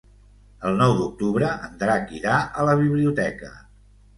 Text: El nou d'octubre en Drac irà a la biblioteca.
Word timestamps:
El 0.69 0.77
nou 0.79 0.93
d'octubre 1.01 1.51
en 1.67 1.77
Drac 1.83 2.17
irà 2.21 2.41
a 2.63 2.67
la 2.71 2.77
biblioteca. 2.83 3.53